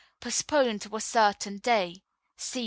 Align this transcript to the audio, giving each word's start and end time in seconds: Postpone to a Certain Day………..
Postpone 0.19 0.79
to 0.79 0.95
a 0.95 0.99
Certain 0.99 1.59
Day……….. 1.59 2.01